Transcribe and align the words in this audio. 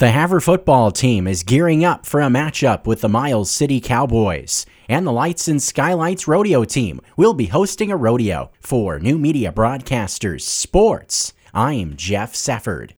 The 0.00 0.12
Havre 0.12 0.40
football 0.40 0.90
team 0.90 1.26
is 1.26 1.42
gearing 1.42 1.84
up 1.84 2.06
for 2.06 2.22
a 2.22 2.28
matchup 2.28 2.86
with 2.86 3.02
the 3.02 3.08
Miles 3.10 3.50
City 3.50 3.82
Cowboys. 3.82 4.64
And 4.88 5.06
the 5.06 5.12
Lights 5.12 5.46
and 5.46 5.62
Skylights 5.62 6.26
rodeo 6.26 6.64
team 6.64 7.02
will 7.18 7.34
be 7.34 7.48
hosting 7.48 7.92
a 7.92 7.98
rodeo 7.98 8.50
for 8.60 8.98
New 8.98 9.18
Media 9.18 9.52
Broadcasters 9.52 10.40
Sports. 10.40 11.34
I'm 11.52 11.96
Jeff 11.96 12.34
Safford. 12.34 12.94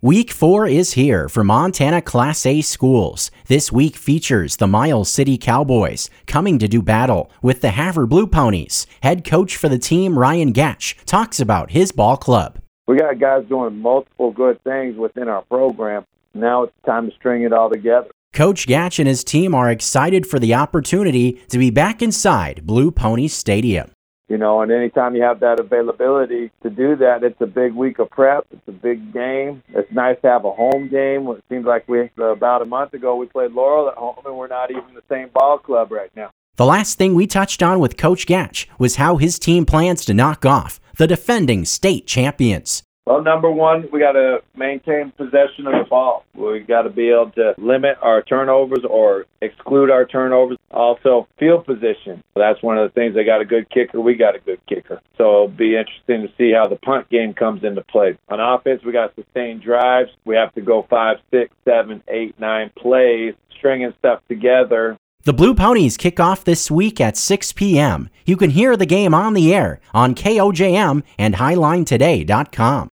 Week 0.00 0.30
4 0.30 0.68
is 0.68 0.92
here 0.92 1.28
for 1.28 1.42
Montana 1.42 2.00
Class 2.00 2.46
A 2.46 2.60
schools. 2.60 3.32
This 3.48 3.72
week 3.72 3.96
features 3.96 4.58
the 4.58 4.68
Miles 4.68 5.10
City 5.10 5.36
Cowboys 5.36 6.08
coming 6.28 6.60
to 6.60 6.68
do 6.68 6.80
battle 6.80 7.32
with 7.42 7.62
the 7.62 7.70
Havre 7.72 8.06
Blue 8.06 8.28
Ponies. 8.28 8.86
Head 9.02 9.24
coach 9.24 9.56
for 9.56 9.68
the 9.68 9.76
team, 9.76 10.16
Ryan 10.16 10.52
Gatch, 10.52 10.94
talks 11.04 11.40
about 11.40 11.72
his 11.72 11.90
ball 11.90 12.16
club. 12.16 12.60
We 12.86 12.96
got 12.96 13.18
guys 13.18 13.44
doing 13.48 13.80
multiple 13.80 14.30
good 14.30 14.62
things 14.62 14.96
within 14.96 15.26
our 15.26 15.42
program. 15.42 16.06
Now 16.34 16.64
it's 16.64 16.72
time 16.84 17.08
to 17.08 17.14
string 17.14 17.42
it 17.42 17.52
all 17.52 17.70
together. 17.70 18.08
Coach 18.32 18.66
Gatch 18.66 18.98
and 18.98 19.06
his 19.06 19.22
team 19.22 19.54
are 19.54 19.70
excited 19.70 20.26
for 20.26 20.40
the 20.40 20.54
opportunity 20.54 21.40
to 21.48 21.58
be 21.58 21.70
back 21.70 22.02
inside 22.02 22.66
Blue 22.66 22.90
Pony 22.90 23.28
Stadium. 23.28 23.92
You 24.28 24.38
know, 24.38 24.62
and 24.62 24.72
anytime 24.72 25.14
you 25.14 25.22
have 25.22 25.40
that 25.40 25.60
availability 25.60 26.50
to 26.62 26.70
do 26.70 26.96
that, 26.96 27.22
it's 27.22 27.40
a 27.40 27.46
big 27.46 27.74
week 27.74 27.98
of 27.98 28.10
prep. 28.10 28.46
It's 28.50 28.66
a 28.66 28.72
big 28.72 29.12
game. 29.12 29.62
It's 29.68 29.92
nice 29.92 30.16
to 30.22 30.28
have 30.28 30.44
a 30.46 30.50
home 30.50 30.88
game. 30.88 31.28
It 31.28 31.44
seems 31.48 31.66
like 31.66 31.86
we 31.86 32.10
about 32.16 32.62
a 32.62 32.64
month 32.64 32.94
ago 32.94 33.16
we 33.16 33.26
played 33.26 33.52
Laurel 33.52 33.88
at 33.88 33.96
home, 33.96 34.16
and 34.24 34.36
we're 34.36 34.48
not 34.48 34.70
even 34.70 34.94
the 34.94 35.02
same 35.10 35.28
ball 35.28 35.58
club 35.58 35.92
right 35.92 36.10
now. 36.16 36.30
The 36.56 36.64
last 36.64 36.96
thing 36.96 37.14
we 37.14 37.26
touched 37.26 37.62
on 37.62 37.80
with 37.80 37.96
Coach 37.96 38.26
Gatch 38.26 38.66
was 38.78 38.96
how 38.96 39.18
his 39.18 39.38
team 39.38 39.66
plans 39.66 40.04
to 40.06 40.14
knock 40.14 40.46
off 40.46 40.80
the 40.96 41.06
defending 41.06 41.64
state 41.64 42.06
champions. 42.06 42.82
Well, 43.06 43.22
number 43.22 43.50
one, 43.50 43.88
we 43.92 44.00
got 44.00 44.12
to 44.12 44.38
maintain 44.56 45.12
possession 45.12 45.66
of 45.66 45.74
the 45.74 45.86
ball. 45.88 46.24
We 46.34 46.60
got 46.60 46.82
to 46.82 46.90
be 46.90 47.10
able 47.10 47.32
to 47.32 47.54
limit 47.58 47.98
our 48.00 48.22
turnovers 48.22 48.84
or 48.88 49.26
exclude 49.42 49.90
our 49.90 50.06
turnovers. 50.06 50.56
Also, 50.70 51.28
field 51.38 51.66
position. 51.66 52.24
That's 52.34 52.62
one 52.62 52.78
of 52.78 52.88
the 52.88 52.94
things. 52.94 53.14
They 53.14 53.24
got 53.24 53.42
a 53.42 53.44
good 53.44 53.68
kicker. 53.68 54.00
We 54.00 54.14
got 54.14 54.34
a 54.34 54.38
good 54.38 54.60
kicker. 54.66 55.02
So 55.18 55.24
it'll 55.24 55.48
be 55.48 55.76
interesting 55.76 56.22
to 56.22 56.32
see 56.38 56.52
how 56.52 56.66
the 56.66 56.76
punt 56.76 57.10
game 57.10 57.34
comes 57.34 57.62
into 57.62 57.82
play. 57.82 58.16
On 58.30 58.40
offense, 58.40 58.82
we 58.82 58.92
got 58.92 59.14
sustained 59.14 59.62
drives. 59.62 60.10
We 60.24 60.36
have 60.36 60.54
to 60.54 60.62
go 60.62 60.86
five, 60.88 61.18
six, 61.30 61.54
seven, 61.66 62.02
eight, 62.08 62.40
nine 62.40 62.70
plays, 62.74 63.34
stringing 63.58 63.92
stuff 63.98 64.20
together 64.28 64.96
the 65.24 65.32
Blue 65.32 65.54
Ponies 65.54 65.96
kick 65.96 66.20
off 66.20 66.44
this 66.44 66.70
week 66.70 67.00
at 67.00 67.16
6 67.16 67.54
p.m. 67.54 68.10
You 68.26 68.36
can 68.36 68.50
hear 68.50 68.76
the 68.76 68.84
game 68.84 69.14
on 69.14 69.32
the 69.32 69.54
air 69.54 69.80
on 69.94 70.14
KOJM 70.14 71.02
and 71.16 71.34
HighlineToday.com. 71.36 72.90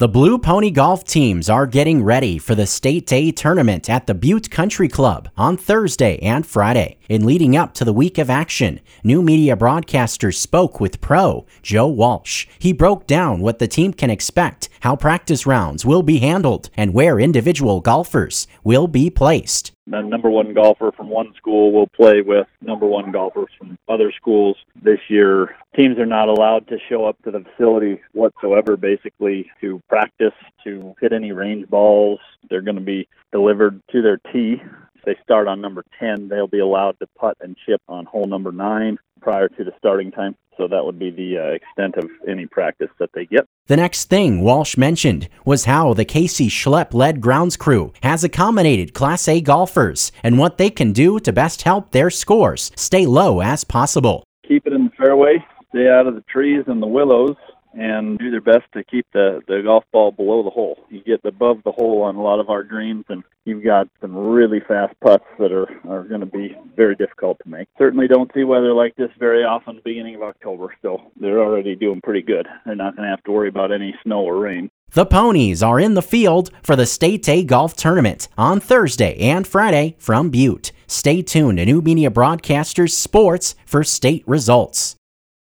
The 0.00 0.08
Blue 0.08 0.38
Pony 0.38 0.70
golf 0.70 1.04
teams 1.04 1.50
are 1.50 1.66
getting 1.66 2.02
ready 2.02 2.38
for 2.38 2.54
the 2.54 2.66
State 2.66 3.06
Day 3.06 3.30
tournament 3.30 3.90
at 3.90 4.06
the 4.06 4.14
Butte 4.14 4.50
Country 4.50 4.88
Club 4.88 5.28
on 5.36 5.58
Thursday 5.58 6.18
and 6.20 6.46
Friday. 6.46 6.96
In 7.10 7.26
leading 7.26 7.54
up 7.54 7.74
to 7.74 7.84
the 7.84 7.92
week 7.92 8.16
of 8.16 8.30
action, 8.30 8.80
new 9.04 9.20
media 9.20 9.56
broadcasters 9.56 10.36
spoke 10.36 10.80
with 10.80 11.02
pro 11.02 11.44
Joe 11.60 11.86
Walsh. 11.86 12.46
He 12.58 12.72
broke 12.72 13.06
down 13.06 13.40
what 13.42 13.58
the 13.58 13.68
team 13.68 13.92
can 13.92 14.08
expect, 14.08 14.70
how 14.80 14.96
practice 14.96 15.44
rounds 15.44 15.84
will 15.84 16.02
be 16.02 16.16
handled, 16.16 16.70
and 16.78 16.94
where 16.94 17.20
individual 17.20 17.82
golfers 17.82 18.46
will 18.64 18.86
be 18.86 19.10
placed 19.10 19.70
the 19.90 20.00
number 20.02 20.30
one 20.30 20.54
golfer 20.54 20.92
from 20.92 21.08
one 21.08 21.34
school 21.36 21.72
will 21.72 21.86
play 21.86 22.22
with 22.22 22.46
number 22.60 22.86
one 22.86 23.10
golfers 23.10 23.50
from 23.58 23.78
other 23.88 24.12
schools. 24.12 24.56
This 24.80 25.00
year, 25.08 25.56
teams 25.76 25.98
are 25.98 26.06
not 26.06 26.28
allowed 26.28 26.68
to 26.68 26.78
show 26.88 27.04
up 27.04 27.20
to 27.24 27.30
the 27.30 27.40
facility 27.40 28.00
whatsoever, 28.12 28.76
basically, 28.76 29.50
to 29.60 29.82
practice, 29.88 30.34
to 30.64 30.94
hit 31.00 31.12
any 31.12 31.32
range 31.32 31.68
balls. 31.68 32.20
They're 32.48 32.62
going 32.62 32.76
to 32.76 32.80
be 32.80 33.08
delivered 33.32 33.80
to 33.92 34.02
their 34.02 34.18
tee. 34.32 34.62
If 34.94 35.04
they 35.04 35.16
start 35.22 35.48
on 35.48 35.60
number 35.60 35.84
10, 35.98 36.28
they'll 36.28 36.46
be 36.46 36.58
allowed 36.58 36.98
to 37.00 37.06
putt 37.18 37.36
and 37.40 37.56
chip 37.66 37.80
on 37.88 38.04
hole 38.04 38.26
number 38.26 38.52
9 38.52 38.98
prior 39.20 39.48
to 39.48 39.64
the 39.64 39.72
starting 39.78 40.10
time. 40.10 40.34
So 40.56 40.68
that 40.68 40.84
would 40.84 40.98
be 40.98 41.10
the 41.10 41.38
uh, 41.38 41.44
extent 41.54 41.96
of 41.96 42.10
any 42.28 42.46
practice 42.46 42.90
that 42.98 43.10
they 43.14 43.24
get. 43.24 43.46
The 43.66 43.76
next 43.76 44.10
thing 44.10 44.42
Walsh 44.42 44.76
mentioned 44.76 45.28
was 45.44 45.64
how 45.64 45.94
the 45.94 46.04
Casey 46.04 46.48
Schlepp 46.48 46.92
led 46.92 47.20
grounds 47.20 47.56
crew 47.56 47.92
has 48.02 48.24
accommodated 48.24 48.92
Class 48.92 49.26
A 49.28 49.40
golfers 49.40 50.12
and 50.22 50.38
what 50.38 50.58
they 50.58 50.68
can 50.68 50.92
do 50.92 51.18
to 51.20 51.32
best 51.32 51.62
help 51.62 51.92
their 51.92 52.10
scores 52.10 52.72
stay 52.76 53.06
low 53.06 53.40
as 53.40 53.64
possible. 53.64 54.24
Keep 54.46 54.66
it 54.66 54.72
in 54.74 54.84
the 54.84 54.90
fairway, 54.98 55.44
stay 55.70 55.88
out 55.88 56.06
of 56.06 56.14
the 56.14 56.24
trees 56.28 56.64
and 56.66 56.82
the 56.82 56.86
willows, 56.86 57.36
and 57.72 58.18
do 58.18 58.30
their 58.30 58.40
best 58.40 58.64
to 58.72 58.84
keep 58.84 59.06
the, 59.12 59.40
the 59.46 59.62
golf 59.64 59.84
ball 59.92 60.10
below 60.10 60.42
the 60.42 60.50
hole. 60.50 60.78
You 60.88 61.02
get 61.02 61.20
above 61.24 61.62
the 61.64 61.72
hole 61.72 62.02
on 62.02 62.16
a 62.16 62.22
lot 62.22 62.40
of 62.40 62.50
our 62.50 62.62
greens, 62.62 63.04
and 63.08 63.22
you've 63.44 63.64
got 63.64 63.88
some 64.00 64.16
really 64.16 64.60
fast 64.60 64.94
putts 65.00 65.24
that 65.38 65.52
are, 65.52 65.68
are 65.88 66.04
going 66.04 66.20
to 66.20 66.26
be 66.26 66.56
very 66.76 66.96
difficult 66.96 67.38
to 67.42 67.48
make. 67.48 67.68
Certainly 67.78 68.08
don't 68.08 68.30
see 68.34 68.44
weather 68.44 68.72
like 68.72 68.96
this 68.96 69.10
very 69.18 69.44
often 69.44 69.80
beginning 69.84 70.16
of 70.16 70.22
October, 70.22 70.74
so 70.82 71.00
they're 71.20 71.40
already 71.40 71.76
doing 71.76 72.00
pretty 72.02 72.22
good. 72.22 72.46
They're 72.66 72.74
not 72.74 72.96
going 72.96 73.06
to 73.06 73.10
have 73.10 73.24
to 73.24 73.32
worry 73.32 73.48
about 73.48 73.72
any 73.72 73.94
snow 74.02 74.20
or 74.20 74.38
rain. 74.38 74.70
The 74.92 75.06
Ponies 75.06 75.62
are 75.62 75.78
in 75.78 75.94
the 75.94 76.02
field 76.02 76.50
for 76.62 76.74
the 76.74 76.86
State 76.86 77.28
A 77.28 77.44
Golf 77.44 77.76
Tournament 77.76 78.26
on 78.36 78.58
Thursday 78.58 79.16
and 79.18 79.46
Friday 79.46 79.94
from 79.98 80.30
Butte. 80.30 80.72
Stay 80.88 81.22
tuned 81.22 81.58
to 81.58 81.64
New 81.64 81.80
Media 81.80 82.10
Broadcasters 82.10 82.90
Sports 82.90 83.54
for 83.64 83.84
state 83.84 84.24
results. 84.26 84.96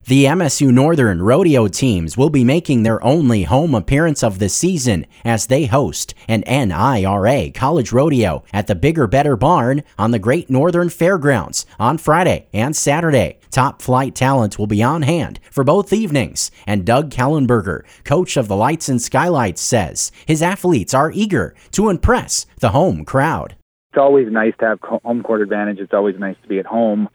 The 0.06 0.26
MSU 0.26 0.70
Northern 0.70 1.22
Rodeo 1.22 1.66
teams 1.66 2.14
will 2.14 2.28
be 2.28 2.44
making 2.44 2.82
their 2.82 3.02
only 3.02 3.44
home 3.44 3.74
appearance 3.74 4.22
of 4.22 4.38
the 4.38 4.50
season 4.50 5.06
as 5.24 5.46
they 5.46 5.64
host 5.64 6.12
an 6.28 6.44
NIRA 6.46 7.50
college 7.52 7.90
rodeo 7.90 8.44
at 8.52 8.66
the 8.66 8.74
Bigger 8.74 9.06
Better 9.06 9.34
Barn 9.34 9.82
on 9.98 10.10
the 10.10 10.18
Great 10.18 10.50
Northern 10.50 10.90
Fairgrounds 10.90 11.64
on 11.78 11.96
Friday 11.96 12.48
and 12.52 12.76
Saturday. 12.76 13.38
Top 13.50 13.80
flight 13.80 14.14
talent 14.14 14.58
will 14.58 14.66
be 14.66 14.82
on 14.82 15.00
hand 15.00 15.40
for 15.50 15.64
both 15.64 15.90
evenings, 15.90 16.50
and 16.66 16.84
Doug 16.84 17.08
Kellenberger, 17.08 17.80
coach 18.04 18.36
of 18.36 18.46
the 18.46 18.56
Lights 18.56 18.90
and 18.90 19.00
Skylights, 19.00 19.62
says 19.62 20.12
his 20.26 20.42
athletes 20.42 20.92
are 20.92 21.12
eager 21.12 21.54
to 21.70 21.88
impress 21.88 22.44
the 22.60 22.72
home 22.72 23.06
crowd. 23.06 23.56
It's 23.94 24.00
always 24.00 24.30
nice 24.30 24.52
to 24.58 24.66
have 24.66 24.80
home 24.82 25.22
court 25.22 25.40
advantage. 25.40 25.78
It's 25.78 25.94
always 25.94 26.18
nice 26.18 26.36
to 26.42 26.48
be 26.48 26.58
at 26.58 26.66
home 26.66 27.08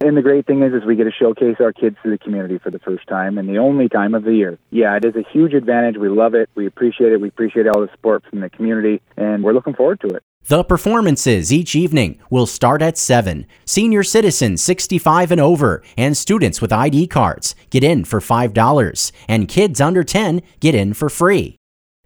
and 0.00 0.16
the 0.16 0.22
great 0.22 0.46
thing 0.46 0.62
is, 0.62 0.72
is 0.72 0.84
we 0.84 0.96
get 0.96 1.04
to 1.04 1.12
showcase 1.12 1.56
our 1.60 1.72
kids 1.72 1.96
to 2.02 2.10
the 2.10 2.18
community 2.18 2.58
for 2.58 2.70
the 2.70 2.78
first 2.78 3.06
time 3.06 3.38
and 3.38 3.48
the 3.48 3.58
only 3.58 3.88
time 3.88 4.14
of 4.14 4.24
the 4.24 4.34
year. 4.34 4.58
Yeah, 4.70 4.96
it 4.96 5.04
is 5.04 5.16
a 5.16 5.24
huge 5.32 5.54
advantage. 5.54 5.96
We 5.96 6.08
love 6.08 6.34
it. 6.34 6.50
We 6.54 6.66
appreciate 6.66 7.12
it. 7.12 7.20
We 7.20 7.28
appreciate 7.28 7.66
all 7.66 7.80
the 7.80 7.88
support 7.92 8.24
from 8.28 8.40
the 8.40 8.50
community, 8.50 9.00
and 9.16 9.42
we're 9.42 9.52
looking 9.52 9.74
forward 9.74 10.00
to 10.00 10.08
it. 10.08 10.22
The 10.46 10.62
performances 10.62 11.50
each 11.52 11.74
evening 11.74 12.18
will 12.28 12.46
start 12.46 12.82
at 12.82 12.98
7. 12.98 13.46
Senior 13.64 14.02
citizens 14.02 14.62
65 14.62 15.32
and 15.32 15.40
over 15.40 15.82
and 15.96 16.14
students 16.14 16.60
with 16.60 16.70
ID 16.70 17.06
cards 17.06 17.54
get 17.70 17.82
in 17.82 18.04
for 18.04 18.20
$5, 18.20 19.12
and 19.26 19.48
kids 19.48 19.80
under 19.80 20.04
10 20.04 20.42
get 20.60 20.74
in 20.74 20.92
for 20.92 21.08
free. 21.08 21.56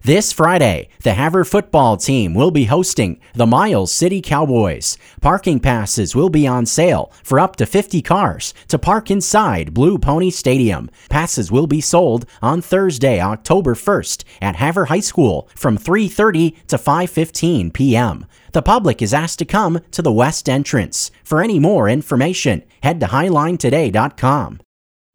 This 0.08 0.32
Friday, 0.32 0.88
the 1.02 1.12
Havre 1.12 1.44
football 1.44 1.98
team 1.98 2.32
will 2.32 2.50
be 2.50 2.64
hosting 2.64 3.20
the 3.34 3.46
Miles 3.46 3.92
City 3.92 4.22
Cowboys. 4.22 4.96
Parking 5.20 5.60
passes 5.60 6.14
will 6.14 6.30
be 6.30 6.46
on 6.46 6.64
sale 6.64 7.12
for 7.22 7.38
up 7.38 7.56
to 7.56 7.66
50 7.66 8.00
cars 8.00 8.54
to 8.68 8.78
park 8.78 9.10
inside 9.10 9.74
Blue 9.74 9.98
Pony 9.98 10.30
Stadium. 10.30 10.88
Passes 11.10 11.52
will 11.52 11.66
be 11.66 11.82
sold 11.82 12.24
on 12.40 12.62
Thursday, 12.62 13.20
October 13.20 13.74
1st 13.74 14.24
at 14.40 14.56
Havre 14.56 14.86
High 14.86 15.00
School 15.00 15.48
from 15.54 15.76
3:30 15.76 16.54
to 16.68 16.78
5:15 16.78 17.72
p.m. 17.74 18.24
The 18.52 18.62
public 18.62 19.02
is 19.02 19.12
asked 19.12 19.40
to 19.40 19.44
come 19.44 19.80
to 19.90 20.00
the 20.00 20.12
west 20.22 20.48
entrance. 20.48 21.10
For 21.22 21.42
any 21.42 21.58
more 21.58 21.86
information, 21.86 22.62
head 22.82 23.00
to 23.00 23.06
highlinetoday.com. 23.08 24.60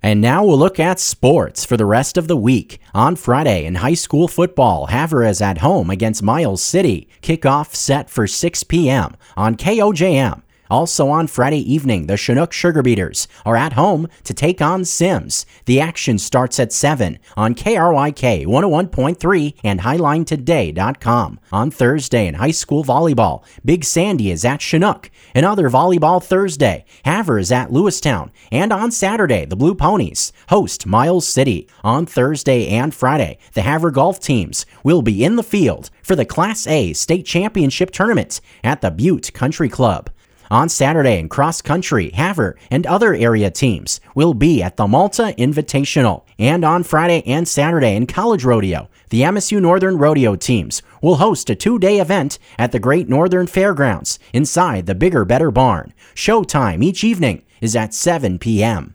And 0.04 0.20
now 0.20 0.44
we'll 0.44 0.60
look 0.60 0.80
at 0.80 1.00
sports 1.00 1.66
for 1.66 1.78
the 1.78 1.86
rest 1.86 2.18
of 2.18 2.28
the 2.28 2.38
week. 2.38 2.80
On 2.94 3.16
Friday 3.16 3.66
in 3.66 3.76
high 3.76 3.96
school 3.96 4.28
football, 4.28 4.88
Havre 4.88 5.30
is 5.30 5.42
at 5.42 5.60
home 5.60 5.90
against 5.90 6.22
Miles 6.22 6.62
City. 6.62 7.08
Kickoff 7.22 7.74
set 7.74 8.10
for 8.10 8.28
6 8.28 8.64
p.m. 8.66 9.16
on 9.36 9.56
KOJM. 9.56 10.43
Also 10.74 11.08
on 11.08 11.28
Friday 11.28 11.60
evening, 11.72 12.08
the 12.08 12.18
Chinook 12.18 12.50
Sugarbeeters 12.50 13.28
are 13.46 13.56
at 13.56 13.74
home 13.74 14.08
to 14.24 14.34
take 14.34 14.60
on 14.60 14.84
Simms. 14.84 15.46
The 15.66 15.80
action 15.80 16.18
starts 16.18 16.60
at 16.60 16.74
7 16.74 17.20
on 17.38 17.54
KRYK 17.54 18.48
101.3 18.48 19.54
and 19.64 19.82
HighlineToday.com. 19.82 21.40
On 21.52 21.70
Thursday 21.70 22.26
in 22.26 22.34
high 22.34 22.50
school 22.50 22.84
volleyball, 22.84 23.44
Big 23.64 23.84
Sandy 23.86 24.32
is 24.32 24.44
at 24.44 24.62
Chinook. 24.62 25.12
Another 25.36 25.70
volleyball 25.70 26.24
Thursday, 26.24 26.86
Havre 27.06 27.38
is 27.38 27.52
at 27.52 27.70
Lewistown. 27.70 28.32
And 28.52 28.74
on 28.74 28.90
Saturday, 28.90 29.46
the 29.46 29.56
Blue 29.56 29.76
Ponies 29.76 30.34
host 30.50 30.88
Miles 30.88 31.28
City. 31.28 31.68
On 31.84 32.08
Thursday 32.08 32.68
and 32.70 32.96
Friday, 32.96 33.38
the 33.54 33.62
Havre 33.62 33.92
golf 33.92 34.20
teams 34.20 34.66
will 34.84 35.04
be 35.04 35.24
in 35.24 35.36
the 35.36 35.44
field 35.44 35.92
for 36.02 36.16
the 36.16 36.26
Class 36.26 36.66
A 36.66 36.94
State 36.94 37.28
Championship 37.28 37.92
Tournament 37.92 38.42
at 38.64 38.82
the 38.82 38.90
Butte 38.90 39.32
Country 39.34 39.70
Club. 39.70 40.10
On 40.54 40.70
Saturday 40.70 41.18
in 41.18 41.30
cross 41.30 41.64
country, 41.64 42.12
Havre 42.12 42.56
and 42.70 42.86
other 42.86 43.16
area 43.16 43.50
teams 43.50 44.00
will 44.14 44.36
be 44.36 44.62
at 44.62 44.78
the 44.78 44.86
Malta 44.86 45.34
Invitational. 45.36 46.26
And 46.38 46.64
on 46.64 46.84
Friday 46.84 47.24
and 47.26 47.48
Saturday 47.48 47.96
in 47.96 48.06
college 48.06 48.46
rodeo, 48.46 48.88
the 49.10 49.22
MSU 49.22 49.60
Northern 49.60 49.98
Rodeo 49.98 50.36
teams 50.36 50.84
will 51.02 51.16
host 51.16 51.50
a 51.50 51.56
two 51.56 51.80
day 51.80 52.00
event 52.00 52.38
at 52.60 52.72
the 52.72 52.78
Great 52.78 53.10
Northern 53.10 53.48
Fairgrounds 53.48 54.20
inside 54.32 54.86
the 54.86 54.94
Bigger 54.94 55.26
Better 55.26 55.50
Barn. 55.50 55.92
Showtime 56.14 56.84
each 56.84 57.04
evening 57.04 57.42
is 57.60 57.76
at 57.76 57.96
7 57.96 58.38
p.m. 58.38 58.94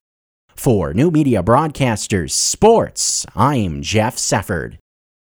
For 0.55 0.95
New 0.95 1.11
Media 1.11 1.43
Broadcasters 1.43 2.31
Sports, 2.31 3.27
I'm 3.35 3.83
Jeff 3.83 4.15
Sefford. 4.15 4.79